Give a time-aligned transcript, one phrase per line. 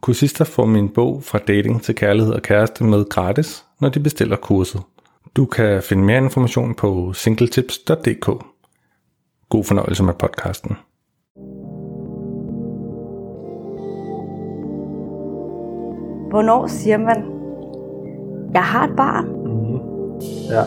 [0.00, 4.36] Kursister får min bog fra dating til kærlighed og kæreste med gratis, når de bestiller
[4.36, 4.80] kurset.
[5.36, 8.26] Du kan finde mere information på singletips.dk.
[9.48, 10.76] God fornøjelse med podcasten.
[16.30, 17.24] Hvornår siger man,
[18.54, 19.26] jeg har et barn?
[20.50, 20.62] Ja.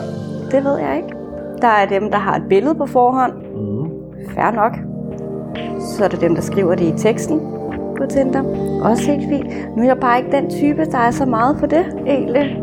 [0.50, 1.16] Det ved jeg ikke.
[1.60, 3.32] Der er dem, der har et billede på forhånd.
[3.32, 3.90] Mm.
[4.34, 4.72] Fair nok.
[5.80, 7.40] Så er der dem, der skriver det i teksten
[7.98, 8.42] på Tinder.
[8.82, 9.76] Også helt fint.
[9.76, 12.60] Nu er jeg bare ikke den type, der er så meget for det, egentlig.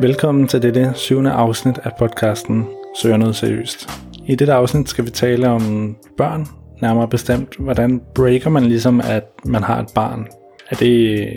[0.00, 2.66] Velkommen til dette syvende afsnit af podcasten
[3.02, 3.88] Søger noget seriøst.
[4.26, 6.46] I dette afsnit skal vi tale om børn,
[6.82, 10.26] nærmere bestemt, hvordan breaker man ligesom, at man har et barn.
[10.70, 10.86] Er det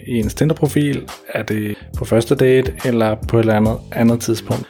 [0.07, 4.63] i en Tinder-profil, er det på første date, eller på et eller andet, andet tidspunkt?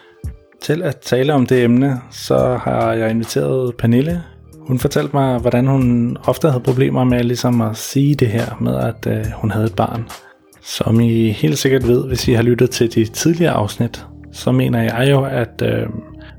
[0.61, 4.23] Til at tale om det emne, så har jeg inviteret Pernille.
[4.59, 8.75] Hun fortalte mig, hvordan hun ofte havde problemer med ligesom at sige det her med,
[8.75, 10.07] at øh, hun havde et barn.
[10.61, 14.81] Som I helt sikkert ved, hvis I har lyttet til de tidligere afsnit, så mener
[14.81, 15.87] jeg jo, at øh,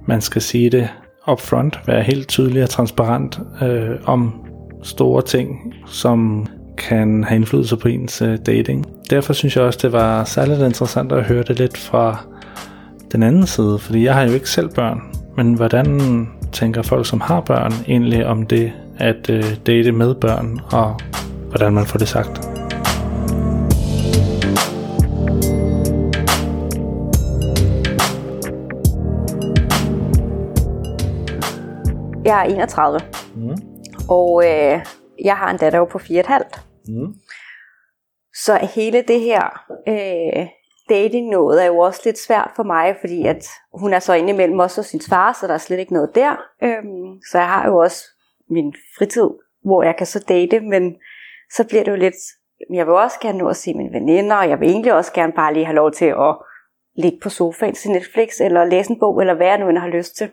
[0.07, 0.89] man skal sige det
[1.31, 4.35] upfront, være helt tydelig og transparent øh, om
[4.83, 6.47] store ting, som
[6.89, 8.87] kan have indflydelse på ens øh, dating.
[9.11, 12.17] Derfor synes jeg også, det var særligt interessant at høre det lidt fra
[13.13, 15.01] den anden side, fordi jeg har jo ikke selv børn,
[15.37, 20.61] men hvordan tænker folk, som har børn, egentlig om det at øh, date med børn,
[20.73, 21.01] og
[21.51, 22.47] hvordan man får det sagt?
[32.25, 33.01] Jeg er 31,
[33.35, 33.57] Mm.
[34.09, 34.81] og øh,
[35.25, 36.70] jeg har en datter på 4,5.
[36.89, 37.15] Mm.
[38.35, 40.47] Så hele det her øh,
[40.89, 44.59] dating noget er jo også lidt svært for mig, fordi at hun er så indimellem
[44.59, 46.37] også hos sin far, så der er slet ikke noget der.
[46.63, 48.05] Øhm, så jeg har jo også
[48.51, 49.29] min fritid,
[49.65, 50.97] hvor jeg kan så date, men
[51.53, 52.15] så bliver det jo lidt,
[52.73, 55.33] jeg vil også gerne nå at se mine veninder, og jeg vil egentlig også gerne
[55.33, 56.37] bare lige have lov til at
[56.97, 59.89] ligge på sofaen til Netflix, eller læse en bog, eller hvad jeg nu end har
[59.89, 60.31] lyst til.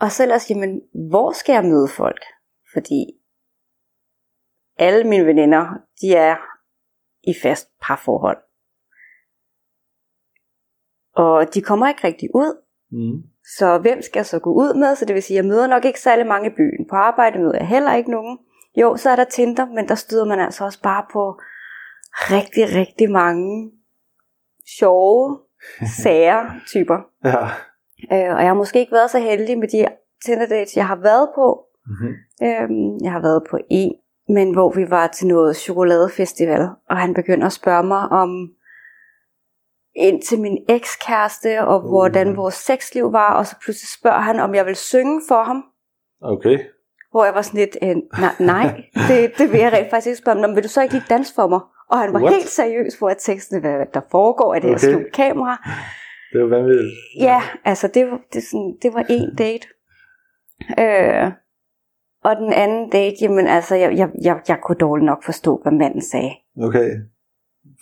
[0.00, 0.80] Og så ellers, jamen,
[1.10, 2.22] hvor skal jeg møde folk?
[2.72, 3.21] Fordi
[4.82, 5.66] alle mine veninder,
[6.00, 6.36] de er
[7.30, 8.38] i fast parforhold.
[11.14, 12.58] Og de kommer ikke rigtig ud,
[12.94, 13.22] Mm.
[13.56, 14.96] så hvem skal jeg så gå ud med?
[14.96, 16.86] Så det vil sige, at jeg møder nok ikke særlig mange i byen.
[16.90, 18.38] På arbejde møder jeg heller ikke nogen.
[18.76, 21.40] Jo, så er der Tinder, men der støder man altså også bare på
[22.14, 23.70] rigtig, rigtig mange
[24.78, 25.38] sjove,
[26.02, 26.98] sære typer.
[27.24, 27.42] Ja.
[28.12, 29.86] Øh, og jeg har måske ikke været så heldig med de
[30.24, 31.66] Tinder dates, jeg har været på.
[31.86, 32.14] Mm-hmm.
[32.46, 33.94] Øhm, jeg har været på en,
[34.28, 38.48] men hvor vi var til noget chokoladefestival, og han begynder at spørge mig om
[39.96, 41.88] ind til min ekskæreste, og Uh.
[41.90, 45.64] hvordan vores sexliv var, og så pludselig spørger han, om jeg vil synge for ham,
[46.22, 46.58] Okay.
[47.10, 50.16] hvor jeg var sådan lidt, øh, nej, nej det, det vil jeg rent faktisk ikke
[50.18, 51.60] spørge ham, "Nå, men vil du så ikke lige danse for mig?
[51.90, 52.34] Og han var What?
[52.34, 54.78] helt seriøs, hvor jeg tænkte, sådan, hvad der foregår, er det Okay.
[54.78, 55.56] skjult kamera?
[56.32, 56.90] Det var vanvittigt.
[57.20, 59.66] Ja, altså det, var- det, sådan, det var en date.
[60.78, 61.32] Øh,
[62.24, 65.72] og den anden date, jamen altså, jeg, jeg, jeg, jeg kunne dårligt nok forstå, hvad
[65.72, 66.32] manden sagde.
[66.62, 66.90] Okay.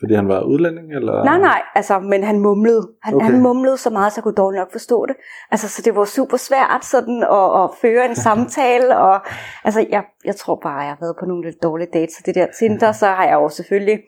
[0.00, 1.24] Fordi han var udlænding, eller?
[1.24, 2.88] Nej, nej, altså, men han mumlede.
[3.02, 3.26] Han, Okay.
[3.26, 5.16] han mumlede så meget, så jeg kunne dårligt nok forstå det.
[5.50, 9.20] Altså, så det var super svært sådan at, at føre en samtale, og
[9.64, 12.34] altså, jeg, jeg tror bare, jeg har været på nogle lidt dårlige dates, så det
[12.34, 13.98] der Tinder, så har jeg jo selvfølgelig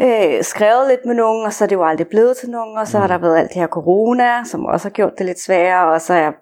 [0.00, 2.86] øh, skrevet lidt med nogen, og så er det jo aldrig blevet til nogen, og
[2.86, 5.92] så har der været alt det her corona, som også har gjort det lidt sværere,
[5.92, 6.32] og så er jeg,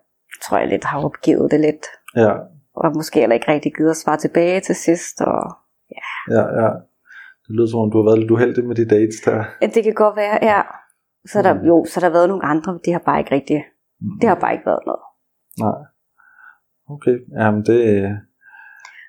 [0.45, 1.87] tror jeg lidt har opgivet det lidt,
[2.17, 2.33] Ja,
[2.81, 5.41] og måske heller ikke rigtig givet at svare tilbage til sidst, og
[6.37, 6.69] ja, ja.
[7.45, 9.45] Det lyder som om, du har været lidt uheldig med de dates der.
[9.63, 10.61] Ja, det kan godt være, ja.
[11.31, 11.67] Så er der, Mm.
[11.71, 13.65] jo, så har der været nogle andre, men det har bare ikke rigtig,
[14.21, 15.03] det har bare ikke været noget.
[15.65, 15.79] Nej.
[16.95, 17.79] Okay, jamen det...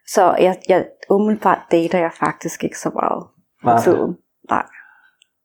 [0.07, 3.24] Så jeg, jeg umiddelbart dater jeg faktisk ikke så meget
[3.63, 4.17] Nej, tiden.
[4.50, 4.65] Nej.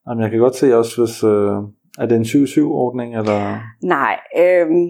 [0.09, 1.25] jamen, jeg kan godt se også, hvis...
[1.25, 1.57] Øh,
[1.99, 3.61] er det en 7-7-ordning, eller...
[3.83, 4.87] Nej, øhm,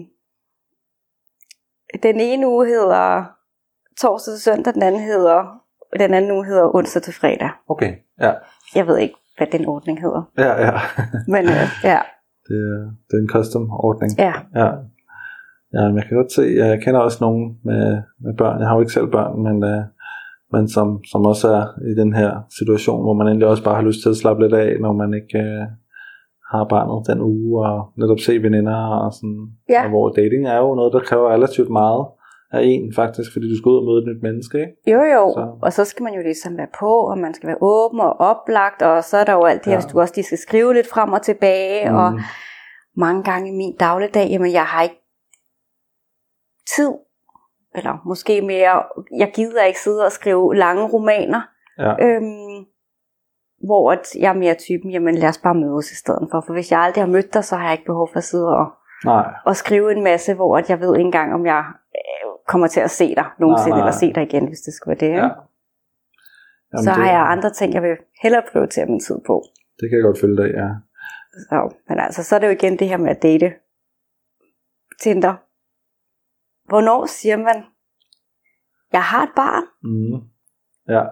[2.03, 3.23] den ene uge hedder
[4.01, 5.61] torsdag til søndag, den anden hedder,
[5.99, 7.49] den anden uge hedder onsdag til fredag.
[7.69, 8.33] Okay, ja.
[8.75, 10.23] Jeg ved ikke, hvad den ordning hedder.
[10.37, 10.73] Ja, ja.
[11.33, 11.99] Men øh, ja,
[12.47, 14.11] Det, er- det er en custom ordning.
[14.19, 14.69] ja, Ja.
[15.73, 18.59] Ja, men jeg kan godt se, jeg kender også nogen med, med børn.
[18.59, 19.83] Jeg har jo ikke selv børn, men, øh,
[20.51, 23.81] men som, som også er i den her situation, hvor man egentlig også bare har
[23.81, 25.65] lyst til at slappe lidt af, når man ikke øh,
[26.51, 29.47] har barnet den uge, og netop se veninder og sådan.
[29.69, 29.83] Ja.
[29.83, 32.05] Og hvor dating er jo noget, der kræver relativt meget
[32.51, 34.91] af en faktisk, fordi du skal ud og møde et nyt menneske, ikke?
[34.93, 37.57] jo jo, Så- og så skal man jo ligesom være på, og man skal være
[37.61, 39.77] åben og oplagt, og så er der jo alt det her, Ja.
[39.81, 41.95] hvis du også lige skal skrive lidt frem og tilbage, mm.
[41.95, 42.19] og
[42.97, 45.01] mange gange i min dagligdag, jamen jeg har ikke
[46.75, 46.91] tid,
[47.75, 48.83] eller måske mere,
[49.17, 51.41] jeg gider ikke sidde og skrive lange romaner,
[51.79, 52.65] Ja, øhm,
[53.65, 56.53] hvor at jeg er mere typen, jamen lad os bare mødes i stedet for, for
[56.53, 58.67] hvis jeg aldrig har mødt dig, så har jeg ikke behov for at sidde og,
[59.05, 59.33] nej.
[59.45, 61.63] og skrive en masse, hvor at jeg ved ikke engang, om jeg
[61.95, 63.87] øh, kommer til at se dig nogensinde, Nej, nej.
[63.87, 65.15] eller se dig igen, hvis det skulle være det.
[65.17, 65.23] Ja.
[65.23, 65.29] Ja.
[66.73, 69.43] Jamen, så det, har jeg andre ting, jeg vil hellere prioritere min tid på.
[69.79, 70.67] Det kan jeg godt følge dig, ja.
[71.49, 73.53] Så, men altså, så er det jo igen det her med at date
[75.01, 75.33] Tinder.
[76.69, 77.63] Hvornår siger man,
[78.93, 79.63] jeg har et barn?
[79.83, 80.27] Mm.
[80.87, 81.03] Ja,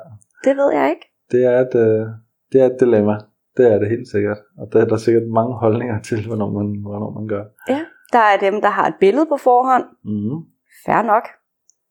[0.43, 1.11] Det ved jeg ikke.
[1.31, 2.07] det er et, øh,
[2.55, 3.15] det er et dilemma.
[3.57, 4.37] Det er det helt sikkert.
[4.57, 7.43] Og der er der sikkert mange holdninger til, hvornår man, hvornår man gør.
[7.69, 7.85] Ja.
[8.13, 9.83] Der er dem, der har et billede på forhånd.
[10.03, 10.37] Mm.
[10.85, 11.23] Fair nok.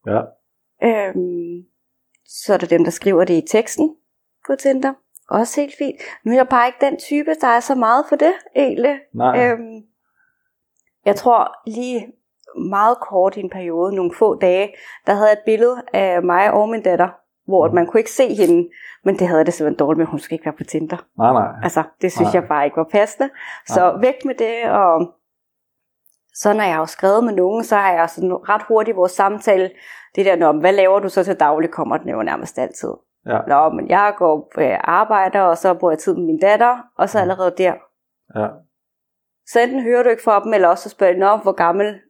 [0.06, 0.20] Ja,
[0.82, 1.64] Øhm,
[2.26, 3.96] så er der dem, der skriver det i teksten
[4.46, 4.92] på Tinder.
[5.30, 5.96] Også helt fint.
[6.24, 8.98] Nu er jeg bare ikke den type, der er så meget for det, egentlig.
[9.14, 9.52] nej.
[9.52, 9.82] Øhm,
[11.04, 12.06] jeg tror lige
[12.70, 14.74] meget kort i en periode, nogle få dage,
[15.06, 17.08] der havde jeg et billede af mig og min datter,
[17.46, 17.74] hvor Mm.
[17.74, 18.68] man kunne ikke se hende,
[19.04, 20.96] men det havde det simpelthen dårligt med, hun skulle ikke være på Tinder.
[21.18, 21.48] nej, nej.
[21.62, 22.40] Altså, det synes Nej.
[22.40, 23.30] jeg bare ikke var passende.
[23.66, 24.00] Så Nej.
[24.00, 25.12] væk med det, og
[26.34, 29.12] så når jeg har skrevet med nogen, så har jeg sådan ret hurtigt i vores
[29.12, 29.70] samtale,
[30.14, 32.92] det der, Nå, hvad laver du så til daglig, kommer den jo nærmest altid.
[33.26, 36.78] Ja, Nå, men jeg går øh, arbejder, og så bruger jeg tid med min datter,
[36.98, 37.22] og så Mm.
[37.22, 37.74] allerede der.
[38.36, 38.46] ja,
[39.46, 42.00] Så enten hører du ikke fra dem, eller også så spørger de, hvor gammel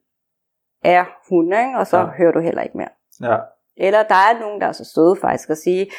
[0.84, 1.78] er hun, ikke?
[1.78, 2.04] og så ja.
[2.06, 2.88] hører du heller ikke mere.
[3.22, 3.36] ja,
[3.76, 5.90] Eller der er nogen, der er så søde faktisk at sige,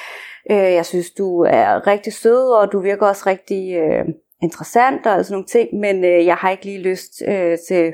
[0.51, 4.05] øh, jeg synes, du er rigtig sød, og du virker også rigtig øh,
[4.41, 7.93] interessant og sådan nogle ting, men øh, jeg har ikke lige lyst øh, til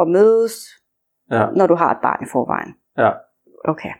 [0.00, 0.54] at mødes,
[1.30, 2.74] ja, når du har et barn i forvejen.
[2.98, 3.10] ja.
[3.68, 3.92] Okay.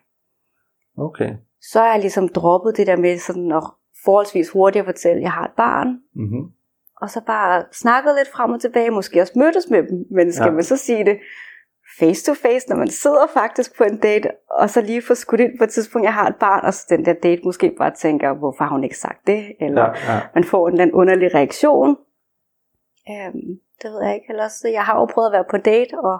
[0.98, 1.30] Okay.
[1.60, 3.62] Så har jeg ligesom droppet det der med sådan at
[4.04, 6.44] forholdsvis hurtigt at fortælle, at jeg har et barn, Mm-hmm.
[7.00, 10.46] og så bare snakket lidt frem og tilbage, måske også mødtes med dem, men skal
[10.46, 10.50] ja.
[10.52, 11.18] man så sige det
[11.98, 15.40] face to face, når man sidder faktisk på en date, og så lige får skudt
[15.40, 17.90] ind på et tidspunkt, jeg har et barn, og så den der date måske bare
[17.90, 20.96] tænker, hvorfor har hun ikke sagt det, eller Ja, ja, man får en eller anden
[20.96, 21.96] underlig reaktion.
[23.10, 24.26] Øhm, det ved jeg ikke.
[24.30, 26.18] Ellers, jeg har jo prøvet at være på date, og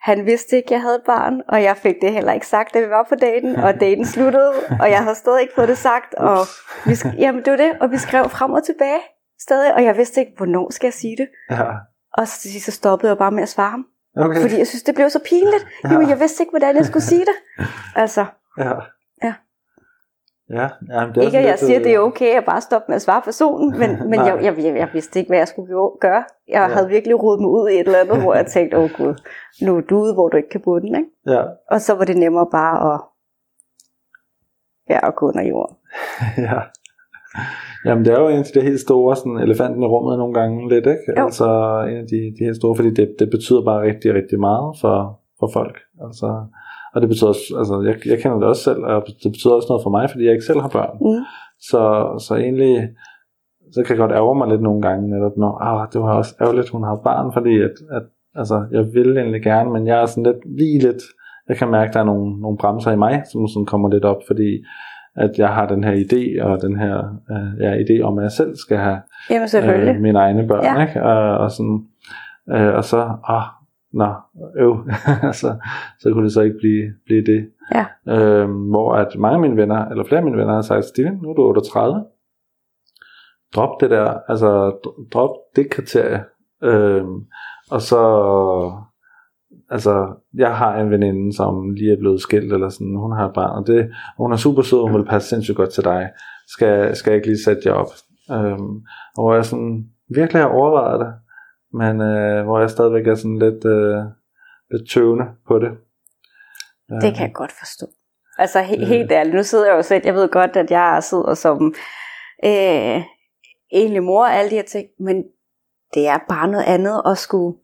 [0.00, 2.80] han vidste ikke, jeg havde et barn, og jeg fik det heller ikke sagt, da
[2.80, 6.14] vi var på daten, og daten sluttede, og jeg havde stadig ikke fået det sagt,
[6.14, 6.38] og
[6.86, 9.00] vi, sk- jamen det var det, og vi skrev frem og tilbage
[9.40, 11.28] stadig, og jeg vidste ikke, hvornår skal jeg sige det.
[11.50, 11.64] ja.
[12.12, 13.86] Og så så stoppede jeg bare med at svare ham,
[14.18, 14.40] Okay.
[14.40, 15.66] fordi jeg synes, det blev så pinligt.
[15.84, 15.92] Ja.
[15.92, 17.66] Jamen, jeg vidste ikke, hvordan jeg skulle sige det.
[18.02, 18.24] Altså,
[18.58, 18.72] Ja.
[19.22, 19.34] Ja.
[20.50, 22.36] Ja, ja men det er ikke at jeg sådan siger, lidt, det er øh, okay
[22.36, 25.28] at bare stoppe med at svare personen, men, men jeg, jeg, jeg, jeg vidste ikke,
[25.30, 26.24] hvad jeg skulle jo- gøre.
[26.48, 26.74] Jeg ja.
[26.74, 29.14] havde virkelig rodet mig ud i et eller andet, hvor jeg tænkte, åh oh, gud,
[29.62, 30.86] nu er du ude, hvor du ikke kan bunde.
[30.98, 31.10] Ikke?
[31.26, 33.00] Ja, Og så var det nemmere bare at,
[34.90, 35.76] ja, at gå under jorden.
[36.38, 36.60] ja.
[37.86, 40.68] Jamen det er jo en af de helt store sådan, elefanten i rummet nogle gange
[40.68, 41.06] lidt, ikke?
[41.16, 41.24] Jo.
[41.24, 41.46] Altså
[41.90, 45.20] en af de, de helt store, fordi det, det betyder bare rigtig, rigtig meget for,
[45.40, 45.76] for folk.
[46.06, 46.28] Altså,
[46.94, 49.68] og det betyder også, altså jeg, jeg kender det også selv, og det betyder også
[49.70, 50.94] noget for mig, fordi jeg ikke selv har børn.
[51.00, 51.22] Mm.
[51.70, 51.82] Så,
[52.26, 52.74] så egentlig,
[53.72, 56.34] så kan jeg godt ærge mig lidt nogle gange, netop når, ah, det var også
[56.40, 58.04] ærgerligt, hun har barn, fordi at, at
[58.34, 61.02] altså, jeg vil egentlig gerne, men jeg er sådan lidt, lige lidt,
[61.48, 64.04] jeg kan mærke, at der er nogle, nogle bremser i mig, som sådan kommer lidt
[64.04, 64.50] op, fordi
[65.18, 66.98] at jeg har den her idé, og den her
[67.30, 69.48] øh, ja, idé om, at jeg selv skal have Jamen
[69.96, 70.86] øh, mine egne børn, Ja.
[70.86, 71.02] ikke?
[71.02, 71.86] Og, og, sådan,
[72.50, 73.42] øh, og så, ah,
[73.92, 74.14] nå,
[74.58, 74.76] øv,
[75.40, 75.56] så,
[75.98, 77.50] så kunne det så ikke blive, blive det.
[77.74, 77.86] Ja.
[78.14, 81.18] Øh, hvor at mange af mine venner, eller flere af mine venner har sagt, Steven,
[81.22, 82.04] nu er du 38,
[83.54, 86.24] drop det der, altså dr- drop det kriterie,
[86.62, 87.04] øh,
[87.70, 88.02] og så,
[89.70, 93.34] altså, jeg har en veninde, som lige er blevet skilt, eller sådan, hun har et
[93.34, 93.84] barn, og det,
[94.16, 96.10] og hun er super sød, hun vil passe sindssygt godt til dig,
[96.46, 97.90] skal, skal jeg ikke lige sætte jer op?
[98.32, 98.74] Øhm,
[99.16, 99.84] og hvor jeg sådan
[100.14, 101.12] virkelig har overvejet det,
[101.72, 104.02] men øh, hvor jeg stadigvæk er sådan lidt, øh,
[104.70, 105.70] lidt tøvende på det.
[107.02, 107.86] Det kan jeg godt forstå.
[108.38, 108.86] Altså he- Øh.
[108.88, 111.74] helt ærligt, nu sidder jeg jo selv, jeg ved godt, at jeg sidder som
[112.44, 113.02] øh,
[113.72, 115.24] egentlig mor og alle de her ting, men
[115.94, 117.58] det er bare noget andet at skulle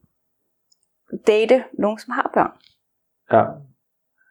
[1.27, 2.51] date nogen, som har børn.
[3.33, 3.45] Ja,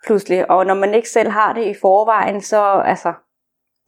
[0.08, 0.52] pludselig.
[0.52, 3.14] Og når man ikke selv har det i forvejen, så altså,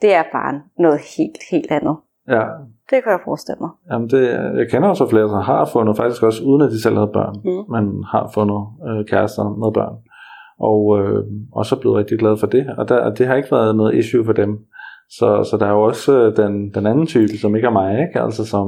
[0.02, 1.96] det er bare noget helt, helt andet.
[2.28, 2.42] Ja,
[2.90, 3.70] Det kan jeg forestille mig.
[3.92, 4.22] Jamen det,
[4.60, 7.36] jeg kender også flere, som har fundet, faktisk også uden at de selv havde børn,
[7.44, 7.72] Mm.
[7.74, 9.96] men har fundet øh, kærester med børn.
[10.60, 11.24] Og øh,
[11.54, 12.70] også er blevet rigtig glad for det.
[12.78, 14.66] Og der, det har ikke været noget issue for dem.
[15.10, 18.00] Så, så der er jo også øh, den, den anden type, som ikke er mig,
[18.08, 18.22] ikke?
[18.22, 18.68] Altså som,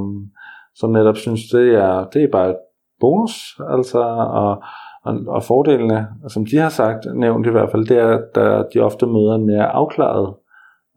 [0.76, 2.58] som netop synes, det er, det er bare et
[3.00, 3.60] bonus.
[3.70, 4.00] Altså,
[4.42, 4.62] og,
[5.06, 8.20] og, og fordelene, som de har sagt, nævnt i hvert fald, det er,
[8.60, 10.34] at de ofte møder en mere afklaret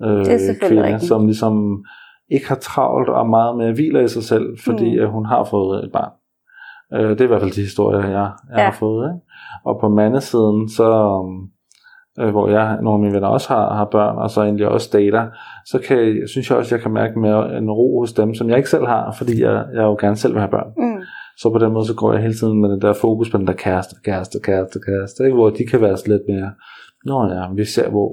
[0.03, 0.25] øh,
[0.63, 1.03] kvinde, rigtigt.
[1.03, 1.85] som ligesom
[2.31, 5.11] ikke har travlt og meget med hviler i sig selv, fordi Mm.
[5.11, 6.13] hun har fået et barn.
[6.95, 8.65] Øh, det er i hvert fald de historier, jeg, jeg Ja.
[8.65, 9.05] har fået.
[9.09, 9.27] Ikke?
[9.65, 10.89] Og på mandesiden, så,
[12.21, 14.91] øh, hvor jeg, nogle af mine venner også har, har børn, og så egentlig også
[14.93, 15.27] dater,
[15.67, 18.57] så kan, synes jeg også, jeg kan mærke mere en ro hos dem, som jeg
[18.57, 20.67] ikke selv har, fordi jeg, jeg jo gerne selv vil have børn.
[20.77, 20.90] Mm.
[21.41, 23.47] Så på den måde, så går jeg hele tiden med den der fokus på den
[23.47, 25.35] der kæreste, kæreste, kæreste, kæreste, ikke?
[25.37, 26.51] hvor de kan være lidt mere,
[27.05, 28.09] nå ja, vi ser, hvor,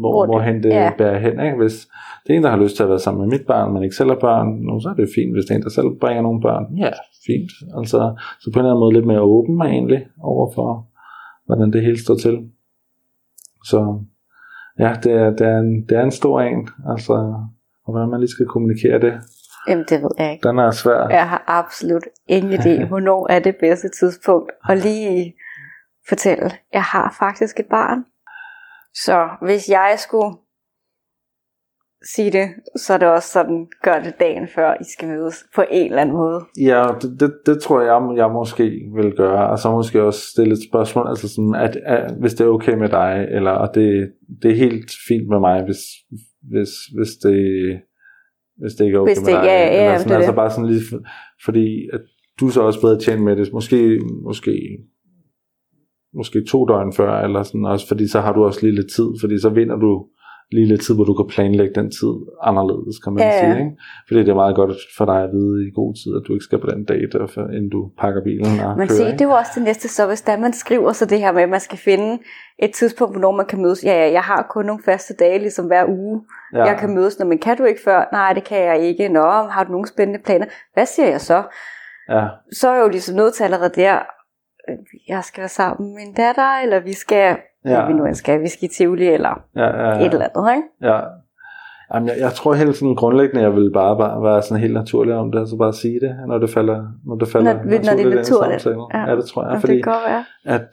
[0.00, 0.84] hvor, Hvor det- hvor hen det ja.
[0.84, 0.92] ja.
[0.98, 1.40] bærer hen.
[1.46, 1.56] Ikke?
[1.56, 1.88] Hvis
[2.26, 3.96] det er en, der har lyst til at være sammen med mit barn, men ikke
[3.96, 5.32] selv har børn, nu, så er det fint.
[5.34, 6.90] Hvis det er en, der selv bringer nogle børn, ja,
[7.26, 7.50] fint.
[7.78, 7.98] Altså,
[8.40, 10.86] så på en eller anden måde lidt mere åben mig egentlig over for,
[11.46, 12.36] hvordan det hele står til.
[13.64, 13.98] Så
[14.78, 17.12] ja, det er, det er, en, det er en stor en, altså,
[17.84, 19.12] og hvordan man lige skal kommunikere det,
[19.68, 20.48] Jamen, det ved jeg ikke.
[20.48, 21.08] den er svær.
[21.08, 25.34] Jeg har absolut ingen idé, hvornår er det bedste tidspunkt at lige
[26.08, 28.04] fortælle, jeg har faktisk et barn.
[28.94, 30.36] Så hvis jeg skulle
[32.14, 35.64] sige det, så er det også sådan, gør det dagen før I skal mødes på
[35.70, 36.40] en eller anden måde.
[36.60, 38.64] Ja, det, det, det tror jeg, jeg måske
[38.96, 39.50] vil gøre.
[39.50, 42.74] Og så måske også stille et spørgsmål, altså sådan, at, at hvis det er okay
[42.74, 44.12] med dig, eller og det,
[44.42, 45.82] det er helt fint med mig, hvis,
[46.50, 47.36] hvis, hvis, det,
[48.60, 49.46] hvis det ikke er okay Hvis med det- dig.
[49.48, 50.36] ja, ja, ja, eller det sådan, er altså det.
[50.36, 51.02] bare sådan lige, for-
[51.44, 52.00] fordi at
[52.40, 53.52] du så også bedre tjent med det.
[53.52, 54.78] Måske, måske,
[56.14, 59.08] måske to døgn før, eller sådan også, fordi så har du også lige lidt tid,
[59.20, 60.06] fordi så vinder du
[60.52, 63.58] lige lidt tid, hvor du kan planlægge den tid anderledes, kan man Ja, sige.
[63.64, 63.76] Ikke?
[64.08, 66.44] Fordi det er meget godt for dig at vide i god tid, at du ikke
[66.44, 68.86] skal på den date, og for- inden du pakker bilen og kører.
[68.88, 69.12] se, ikke?
[69.18, 71.42] det er jo også det næste, så hvis der man skriver så det her med,
[71.42, 72.18] at man skal finde
[72.58, 73.84] et tidspunkt, hvornår man kan mødes.
[73.84, 76.22] Ja, ja, jeg har kun nogle faste dage, ligesom hver uge,
[76.54, 76.64] ja.
[76.64, 77.18] jeg kan mødes.
[77.18, 78.08] Nå, men kan du ikke før?
[78.12, 79.08] Nej, det kan jeg ikke.
[79.08, 80.46] Nå, har du nogle spændende planer?
[80.74, 81.42] Hvad siger jeg så?
[82.08, 83.98] Ja, Så er jeg jo ligesom nødt til allerede der,
[84.68, 84.76] øh,
[85.08, 87.86] jeg skal være sammen med min datter, eller vi skal, ja.
[87.86, 90.06] vi nu end skal, vi skal i Tivoli, eller ja, ja, ja.
[90.06, 90.92] et eller andet, ikke?
[90.94, 91.00] Ja.
[91.94, 95.14] Jamen, jeg, jeg tror helt sådan grundlæggende, jeg vil bare, bare være sådan helt naturlig
[95.14, 97.70] om det, og så bare sige det, når det falder, når det falder Når- når
[97.70, 98.66] det er ind i naturligt.
[98.66, 99.10] Ja.
[99.10, 99.16] Ja.
[99.16, 100.24] det tror jeg, Jamen, fordi det kan godt være.
[100.54, 100.66] at,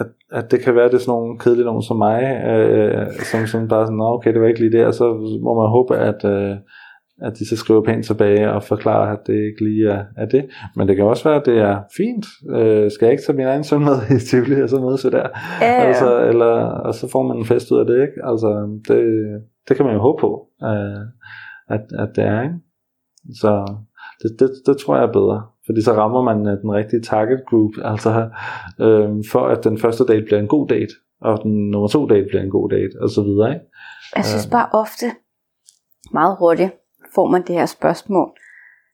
[0.00, 3.06] at, at det kan være, at det er sådan nogle kedelige nogen som mig, øh,
[3.12, 5.04] som, som bare sådan, "Nå, okay, det var ikke lige det, og så
[5.42, 6.56] må man håbe, at, øh,
[7.22, 10.48] at de så skriver pænt tilbage og forklarer, at det ikke lige er, er det.
[10.76, 12.26] Men det kan også være, at det er fint.
[12.56, 15.10] Øh, skal jeg ikke tage min egen søn med i Tivoli, og så mødes vi
[15.10, 15.28] der?
[15.60, 15.66] Ja.
[15.66, 16.52] Altså, eller,
[16.86, 18.18] og så får man en fest ud af det, ikke?
[18.24, 19.00] Altså, det,
[19.68, 21.02] det kan man jo håbe på, øh,
[21.68, 22.54] at, at det er, ikke?
[23.40, 23.80] Så
[24.22, 27.40] det, det, det tror jeg er bedre, fordi så rammer man øh, den rigtige target
[27.48, 28.10] group, altså
[28.80, 32.26] øh, for at den første date bliver en god date, og den nummer to date
[32.28, 33.66] bliver en god date, og så videre, ikke?
[34.16, 35.06] Jeg synes bare ofte,
[36.12, 36.72] meget hurtigt,
[37.16, 38.30] får man det her spørgsmål.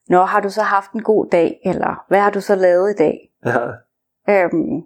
[0.08, 2.94] Nå, har du så haft en god dag, eller hvad har du så lavet i
[2.98, 3.18] dag?
[3.46, 3.58] Ja,
[4.28, 4.82] Øhm,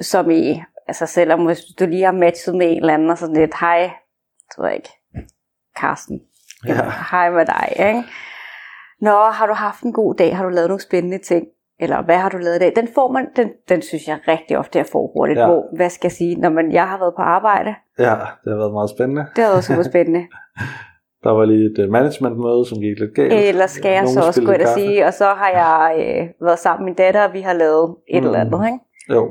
[0.00, 3.36] som i, altså selvom hvis du lige har matchet med en eller anden, og sådan
[3.36, 3.90] lidt, hej,
[4.54, 4.90] tror jeg ikke,
[5.76, 6.20] Karsten,
[6.66, 6.74] ja,
[7.10, 8.02] hej med dig, ikke?
[9.00, 10.36] Nå, har du haft en god dag?
[10.36, 11.46] Har du lavet nogle spændende ting?
[11.80, 12.72] Eller hvad har du lavet i dag?
[12.76, 15.38] Den får man, den, den synes jeg rigtig ofte, jeg får hurtigt.
[15.38, 15.46] Ja.
[15.46, 16.36] Hvor, hvad skal jeg sige?
[16.36, 18.10] Når man, jeg har været på arbejde, ja,
[18.44, 19.26] det har været meget spændende.
[19.36, 20.26] det har været super spændende.
[21.24, 23.32] Der var lige et øh, managementmøde, som gik lidt galt.
[23.32, 26.46] Eller skal jeg Nogen så også gå ind og sige, og så har jeg øh,
[26.46, 28.26] været sammen med min datter, og vi har lavet et Mm.
[28.26, 28.78] eller andet, ikke?
[29.14, 29.22] Jo.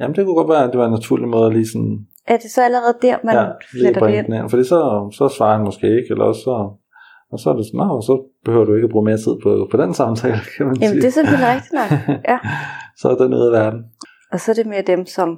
[0.00, 2.36] Jamen, det kunne godt være, at det var en naturlig måde at lige sådan Er
[2.36, 4.50] det så allerede der, man ja, fletter det ind?
[4.50, 4.78] Fordi så,
[5.18, 6.56] så svarer han måske ikke, eller også så,
[7.32, 9.68] og så er det sådan, "Nå, så behøver du ikke at bruge mere tid på,
[9.70, 11.00] på den samtale, kan man Jamen, sige.
[11.02, 11.90] det er selvfølgelig rigtigt nok.
[12.32, 12.38] Ja.
[13.00, 13.80] så er den ude af verden.
[14.32, 15.28] Og så er det mere dem, som,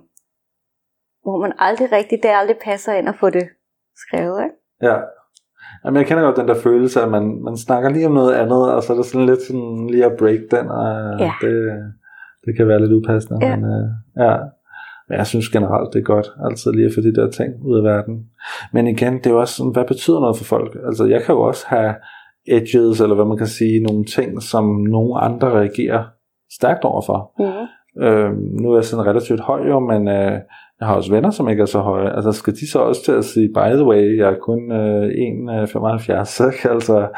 [1.25, 3.47] hvor man aldrig rigtig, det aldrig passer ind at få det
[4.05, 4.57] skrevet, ikke?
[4.83, 4.97] Ja.
[5.85, 8.73] Jamen, jeg kender godt den der følelse, at man, man snakker lige om noget andet,
[8.73, 11.33] og så er det sådan lidt sådan lige at break den, og Ja.
[11.41, 11.73] det,
[12.45, 13.47] det kan være lidt upassende.
[13.47, 13.57] Ja.
[13.57, 13.89] Men, øh,
[14.25, 14.37] ja.
[15.09, 17.77] Men jeg synes generelt, det er godt altid lige at få de der ting ud
[17.79, 18.27] af verden.
[18.73, 20.77] Men igen, det er jo også sådan, hvad betyder noget for folk?
[20.87, 21.95] Altså, jeg kan jo også have
[22.49, 26.05] edges, eller hvad man kan sige, nogle ting, som nogle andre reagerer
[26.53, 27.33] stærkt overfor.
[27.39, 28.03] Mm.
[28.03, 28.31] Øh,
[28.61, 30.39] nu er jeg sådan relativt høj jo, men øh,
[30.81, 32.17] jeg har også venner, som ikke er så høje.
[32.17, 35.03] Altså skal de så også til at sige, by the way, jeg er kun øh,
[35.09, 36.71] 1,75, ikke?
[36.71, 37.09] altså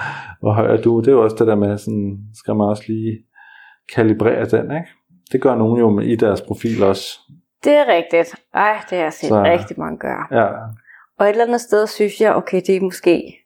[0.41, 1.01] hvor høj er du?
[1.01, 3.19] Det er jo også det der med, sådan, skal man også lige
[3.95, 4.89] kalibrere den, ikke?
[5.33, 7.19] Det gør nogen jo i deres profil også.
[7.65, 8.35] Det er rigtigt.
[8.55, 10.27] Ej, det har jeg set Så- rigtig mange gøre.
[10.31, 10.47] Ja,
[11.19, 13.37] Og et eller andet sted synes jeg, okay, det er måske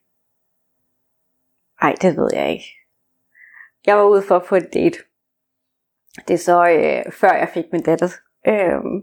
[1.81, 2.65] Ej, det ved jeg ikke.
[3.85, 4.97] Jeg var ude for på et date.
[6.27, 8.07] Det er så øh, før jeg fik min datter.
[8.47, 9.01] Øhm,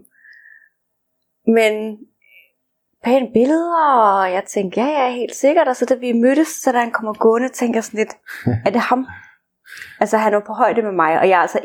[1.47, 1.97] men
[3.03, 3.85] pæne billeder,
[4.21, 5.67] og jeg tænkte, ja, ja, helt sikkert.
[5.67, 8.13] Og så da vi mødtes, så da han kommer gående, tænker jeg sådan lidt,
[8.65, 9.05] er det ham?
[10.01, 11.57] altså han var på højde med mig, og jeg er altså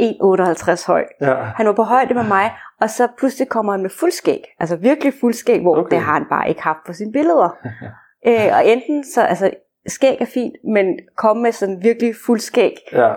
[0.83, 1.05] 1,58 høj.
[1.21, 1.35] Ja.
[1.35, 4.43] Han var på højde med mig, og så pludselig kommer han med fuldskæg.
[4.61, 5.97] Altså virkelig fuldskæg, hvor Okay.
[5.97, 7.49] det har han bare ikke haft på sine billeder.
[8.29, 9.51] øh, og enten så, altså
[9.87, 12.75] skæg er fint, men komme med sådan virkelig fuldskæg.
[12.93, 13.07] Ja.
[13.07, 13.15] ja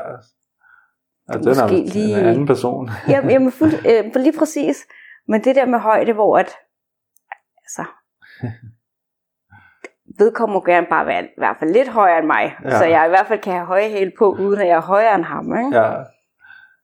[1.34, 1.86] den er Måske lige...
[1.94, 2.90] lige- en anden person.
[3.10, 4.78] Jamen, jamen fuld, øh, lige præcis.
[5.32, 6.50] Men det der med højde, hvor at,
[7.64, 7.84] altså,
[10.20, 12.44] vedkommende må gerne bare være i hvert fald lidt højere end mig.
[12.64, 12.70] Ja.
[12.70, 12.78] Ja.
[12.78, 15.16] Så jeg i hvert fald kan have høje hæle på, uden at jeg er højere
[15.16, 15.46] end ham.
[15.58, 15.78] Ikke?
[15.80, 16.04] ja.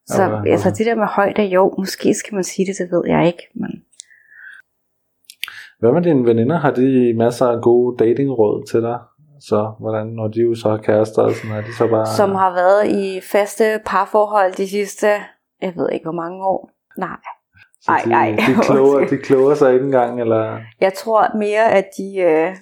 [0.06, 3.04] Så Ja, altså, det der med højde, jo, måske skal man sige det, det ved
[3.08, 3.44] jeg ikke.
[3.56, 3.72] Men
[5.80, 6.58] Hvad med dine veninder?
[6.58, 9.00] Har de masser af gode datingråd til dig?
[9.40, 12.06] Så hvordan, når de jo så har kærester, og sådan, er de så bare...
[12.06, 15.08] som har været i faste parforhold de sidste,
[15.62, 16.72] jeg ved ikke hvor mange år.
[16.98, 17.18] Nej,
[18.02, 18.36] så de, ej.
[18.48, 20.60] De kloger, de kloger sig ikke engang, eller...
[20.82, 22.56] jeg tror mere, at de, øh,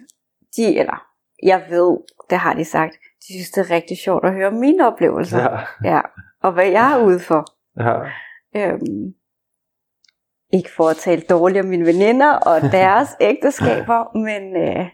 [0.57, 1.05] de, eller
[1.43, 1.97] jeg ved,
[2.29, 2.93] det har de sagt,
[3.27, 5.41] de synes, det er rigtig sjovt at høre mine oplevelser.
[5.41, 5.57] Ja,
[5.91, 6.01] Ja,
[6.43, 7.45] og hvad jeg er ude for.
[7.79, 7.95] ja,
[8.57, 9.13] Øhm,
[10.53, 14.85] ikke for at tale dårligt om mine veninder og deres ægteskaber, men øh,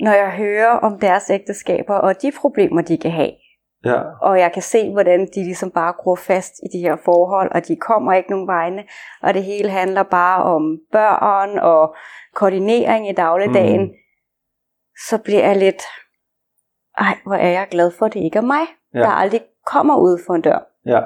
[0.00, 3.30] når jeg hører om deres ægteskaber og de problemer, de kan have,
[3.84, 7.50] ja, og jeg kan se, hvordan de ligesom bare gror fast i de her forhold,
[7.54, 8.84] og de kommer ikke nogen vegne,
[9.22, 11.94] og det hele handler bare om børn og
[12.34, 13.90] koordinering i dagligdagen, Mm.
[15.08, 15.82] så bliver jeg lidt,
[16.98, 18.62] ej, hvor er jeg glad for, at det ikke er mig,
[18.94, 18.98] ja.
[18.98, 20.58] der aldrig kommer ud for en dør.
[20.86, 21.00] ja.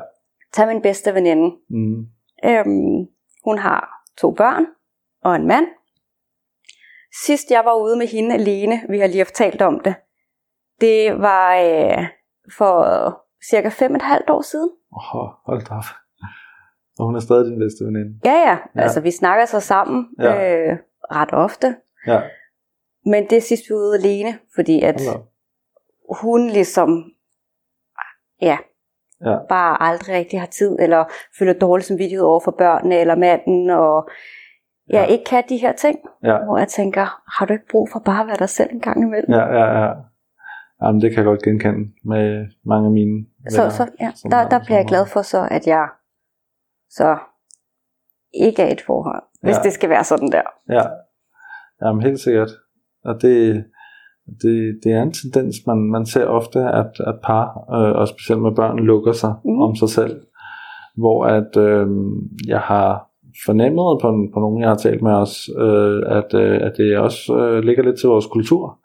[0.52, 1.56] Tag min bedste veninde.
[1.70, 2.06] Mm.
[2.44, 3.06] Øhm,
[3.44, 4.66] hun har to børn
[5.24, 5.66] og en mand.
[7.26, 9.94] Sidst jeg var ude med hende alene, vi har lige haft talt om det,
[10.80, 12.06] det var øh,
[12.58, 12.74] for
[13.50, 14.70] cirka fem og et halvt år siden.
[14.92, 15.84] Oh, hold da op.
[16.98, 18.20] Og hun er stadig din bedste veninde.
[18.24, 18.56] Ja, ja, Ja.
[18.76, 18.80] ja.
[18.80, 20.32] altså vi snakker så sammen Ja.
[20.70, 20.78] øh,
[21.12, 21.76] ret ofte.
[22.06, 22.20] Ja,
[23.04, 25.28] Men det er sidst vi ude alene, fordi at op.
[26.22, 27.04] hun ligesom,
[28.42, 28.58] ja,
[29.24, 29.36] Ja.
[29.48, 31.04] bare aldrig rigtig har tid, eller
[31.38, 34.08] føler dårlig samvittighed over for børnene eller manden, og
[34.88, 35.12] jeg Ja.
[35.12, 35.98] ikke kan de her ting.
[36.22, 38.80] Ja, hvor jeg tænker, har du ikke brug for bare at være dig selv en
[38.80, 39.32] gang imellem?
[39.32, 39.92] ja, ja, ja.
[40.82, 44.30] Jamen, det kan jeg godt genkende med mange af mine så, venner, så ja, som
[44.30, 45.88] der, der bliver jeg glad for så, at jeg
[46.90, 47.18] så
[48.34, 49.62] ikke er et forhold, hvis Ja.
[49.62, 50.42] det skal være sådan der.
[50.70, 50.82] Ja,
[51.82, 52.50] Jamen, helt sikkert.
[53.04, 53.64] Og det,
[54.42, 58.42] det, det er en tendens, man, man ser ofte, at, at par, øh, og specielt
[58.42, 59.60] med børn, lukker sig mm.
[59.62, 60.20] Om sig selv.
[60.96, 61.86] Hvor at øh,
[62.46, 63.08] jeg har
[63.46, 67.36] fornemmet på, på nogen, jeg har talt med os, øh, at, øh, at det også
[67.36, 68.78] øh, ligger lidt til vores kultur.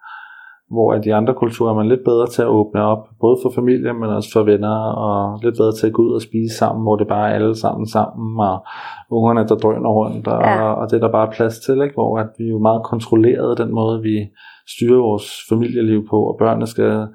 [0.71, 3.93] Hvor i andre kulturer er man lidt bedre til at åbne op, både for familie,
[3.93, 4.77] men også for venner,
[5.07, 7.55] og lidt bedre til at gå ud og spise sammen, hvor det bare er alle
[7.55, 8.65] sammen sammen, og
[9.11, 10.73] ungerne, der drøner rundt, og, ja.
[10.73, 11.93] Og det er der bare er plads til, ikke?
[11.93, 14.27] hvor at vi er jo meget kontrolleret den måde, vi
[14.67, 17.07] styrer vores familieliv på, og børnene skal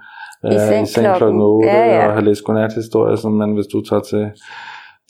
[0.43, 1.41] være i seng klokken klokken.
[1.41, 2.07] 8 Ja, ja.
[2.07, 4.31] og have læst godnathistorier, sådan, men hvis du tager til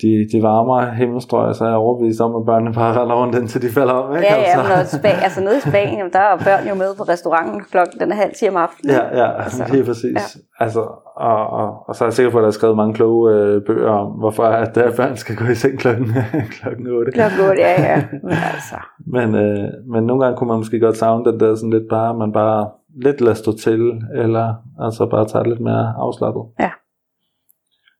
[0.03, 3.63] de, de varmere himmelstrøg, så er jeg overbevist om, at børnene bare render rundt indtil
[3.63, 4.17] de falder om.
[4.17, 4.27] Ikke?
[4.27, 4.77] Ja, ja, altså.
[4.77, 8.01] men Spanien, altså nede i Spanien, jamen, der er børn jo med på restauranten klokken
[8.01, 8.95] den er halv 10 om aftenen.
[8.97, 10.17] Ja, ja, Altså, lige præcis.
[10.17, 10.65] Ja.
[10.65, 10.81] Altså,
[11.17, 13.63] og, og, og, så er jeg sikker på, at der er skrevet mange kloge øh,
[13.67, 16.07] bøger om, hvorfor at der børn skal gå i seng klokken,
[16.57, 17.13] klokken 8.
[17.13, 18.03] Klokken 8, ja, ja.
[18.23, 18.77] Men altså,
[19.17, 22.19] Men, øh, men nogle gange kunne man måske godt savne den der sådan lidt bare,
[22.19, 22.69] man bare
[23.05, 23.83] lidt lader stå til,
[24.15, 26.43] eller altså bare tager lidt mere afslappet.
[26.61, 26.71] Ja.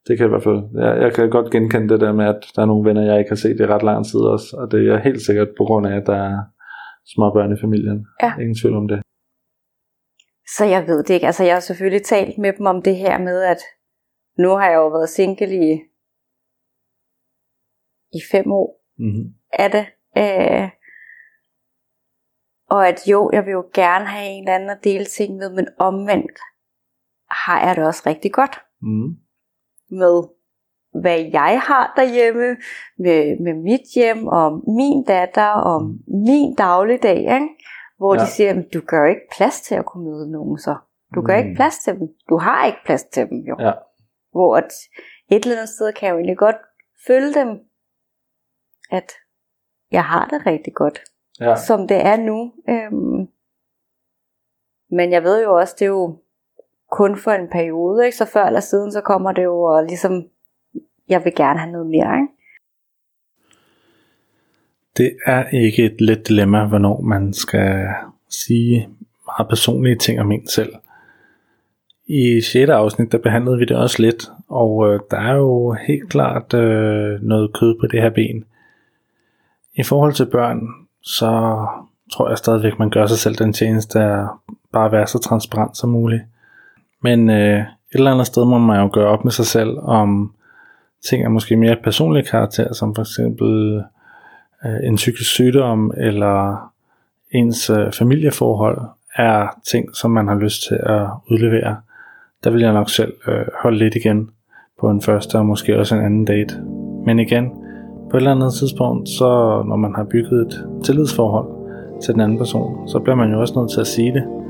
[0.07, 0.63] Det kan jeg i hvert fald.
[0.85, 3.31] Jeg, jeg kan godt genkende det der med, at der er nogle venner, jeg ikke
[3.31, 5.97] har set i ret lang tid også, og det er helt sikkert på grund af,
[5.97, 6.39] at der er
[7.15, 8.07] små børn i familien.
[8.23, 8.33] Ja.
[8.41, 9.03] Ingen tvivl om det.
[10.57, 11.27] så jeg ved det ikke.
[11.27, 13.61] Altså, jeg har selvfølgelig talt med dem om det her med, at
[14.39, 15.71] nu har jeg jo været single i,
[18.19, 18.69] i fem år.
[18.99, 19.35] Mm-hmm.
[19.53, 19.87] af det.
[20.17, 20.69] Øh,
[22.71, 25.51] og at jo, jeg vil jo gerne have en eller anden at dele ting med,
[25.51, 26.39] men omvendt
[27.31, 29.17] har jeg det også rigtig godt Mm.
[29.93, 30.23] Med,
[31.03, 32.57] hvad jeg har derhjemme,
[32.99, 35.83] med, med mit hjem, og min datter, og
[36.27, 37.49] min dagligdag, ikke?
[37.99, 38.21] hvor Ja.
[38.21, 40.77] de siger, "Men du gør ikke plads til at kunne møde nogen så.
[41.15, 41.43] Du gør Mm.
[41.47, 42.09] ikke plads til dem.
[42.29, 43.57] Du har ikke plads til dem jo.
[43.61, 43.73] Ja.
[44.31, 44.73] Hvor at
[45.31, 46.57] et eller andet sted kan jeg jo egentlig godt
[47.07, 47.49] følge dem,
[48.91, 49.13] at
[49.91, 51.01] jeg har det rigtig godt
[51.41, 51.57] Ja.
[51.57, 52.53] som det er nu.
[52.69, 53.29] Øhm,
[54.91, 56.22] men jeg ved jo også, det er jo
[56.93, 58.17] kun for en periode, ikke?
[58.17, 60.25] så før eller siden, så kommer det jo og ligesom,
[61.09, 62.17] jeg vil gerne have noget mere.
[62.17, 62.33] Ikke?
[64.97, 67.87] Det er ikke et let dilemma, hvornår man skal
[68.29, 68.89] sige
[69.27, 70.75] meget personlige ting om en selv.
[72.07, 72.71] I 6.
[72.71, 77.23] afsnit, der behandlede vi det også lidt, og øh, der er jo helt klart øh,
[77.23, 78.45] noget kød på det her ben.
[79.75, 80.61] I forhold til børn,
[81.03, 81.31] så
[82.13, 84.29] tror jeg stadigvæk, man gør sig selv den tjeneste at
[84.73, 86.23] bare være så transparent som muligt.
[87.03, 90.35] Men øh, et eller andet sted må man jo gøre op med sig selv, om
[91.05, 93.83] ting er måske mere personlig karakter, som for eksempel
[94.65, 96.69] øh, en psykisk sygdom eller
[97.31, 98.81] ens øh, familieforhold
[99.17, 101.77] er ting, som man har lyst til at udlevere.
[102.45, 104.31] Der vil jeg nok selv øh, holde lidt igen
[104.81, 106.55] på en første og måske også en anden date.
[107.07, 107.51] Men igen,
[108.11, 111.49] på et eller andet tidspunkt, så når man har bygget et tillidsforhold
[112.03, 114.42] til den anden person, så bliver man jo også nødt til at sige det.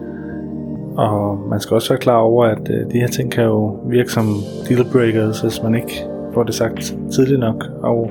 [0.96, 4.12] Og man skal også være klar over, at øh, de her ting kan jo virke
[4.12, 4.26] som
[4.68, 7.64] dealbreakers, hvis man ikke får det sagt tidligt nok.
[7.82, 8.10] Og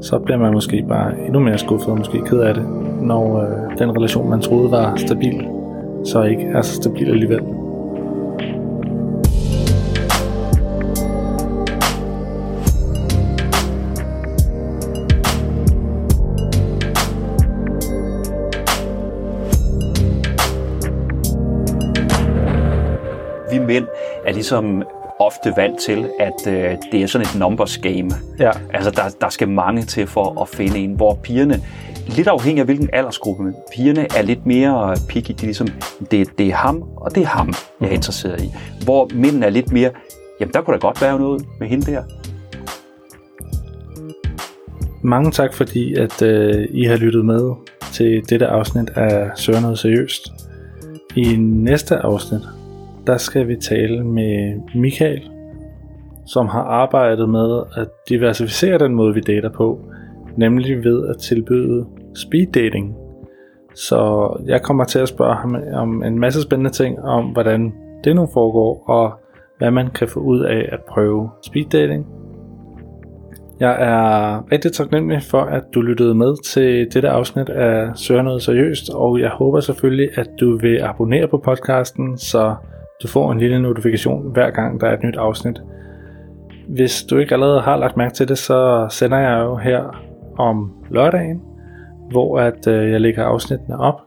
[0.00, 2.64] så bliver man måske bare endnu mere skuffet og måske ked af det,
[3.02, 5.48] når øh, den relation, man troede var stabil,
[6.04, 7.40] så ikke er så stabil alligevel.
[24.46, 24.82] Ligesom
[25.20, 28.10] ofte vant til, at øh, det er sådan et numbers game.
[28.38, 28.50] Ja.
[28.74, 31.60] Altså, der, der skal mange til for at finde en, hvor pigerne,
[32.08, 35.30] lidt afhængig af hvilken aldersgruppe, men pigerne er lidt mere picky.
[35.30, 35.68] De er ligesom,
[36.10, 38.54] det, det er ham, og det er ham, jeg er interesseret i.
[38.84, 39.90] Hvor mændene er lidt mere,
[40.40, 42.02] jamen der kunne da godt være noget med hende der.
[45.02, 47.52] Mange tak fordi, at øh, I har lyttet med
[47.92, 50.28] til dette afsnit af Søger noget seriøst.
[51.16, 52.40] I næste afsnit,
[53.06, 55.30] der skal vi tale med Michael,
[56.26, 59.80] som har arbejdet med at diversificere den måde, vi dater på,
[60.36, 62.96] nemlig ved at tilbyde speed dating.
[63.74, 67.72] Så jeg kommer til at spørge ham om en masse spændende ting om, hvordan
[68.04, 69.12] det nu foregår, og
[69.58, 72.06] hvad man kan få ud af at prøve speed dating.
[73.60, 78.42] Jeg er rigtig taknemmelig for, at du lyttede med til dette afsnit af Søger noget
[78.42, 82.54] seriøst, og jeg håber selvfølgelig, at du vil abonnere på podcasten, så
[83.02, 85.60] du får en lille notifikation hver gang der er et nyt afsnit.
[86.68, 90.02] Hvis du ikke allerede har lagt mærke til det, så sender jeg jo her
[90.38, 91.42] om lørdagen,
[92.10, 94.00] hvor at øh, jeg lægger afsnittene op,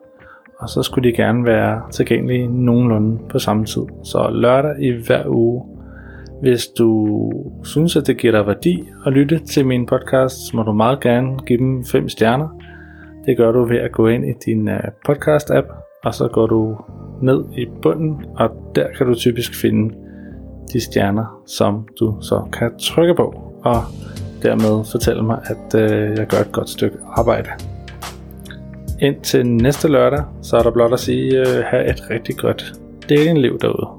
[0.60, 3.82] og så skulle de gerne være tilgængelige nogenlunde på samme tid.
[4.04, 5.64] Så lørdag i hver uge.
[6.42, 7.32] Hvis du
[7.64, 11.00] synes, at det giver dig værdi at lytte til min podcast, så må du meget
[11.00, 12.48] gerne give dem 5 stjerner.
[13.26, 16.78] Det gør du ved at gå ind i din øh, podcast-app, og så går du
[17.22, 19.96] ned i bunden, og der kan du typisk finde
[20.74, 23.84] de stjerner, som du så kan trykke på, og
[24.44, 27.50] dermed fortælle mig, at øh, jeg gør et godt stykke arbejde.
[29.02, 32.74] Indtil næste lørdag, så er der blot at sige, øh, have et rigtig godt
[33.10, 33.99] datingliv derude.